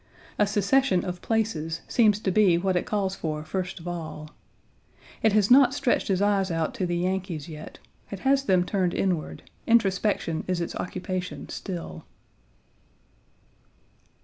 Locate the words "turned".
8.65-8.95